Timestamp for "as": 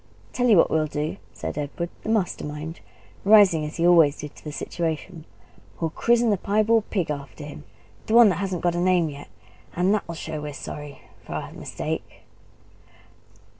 3.65-3.75